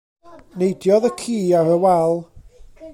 [0.61, 2.21] Neidiodd y ci ar y wal.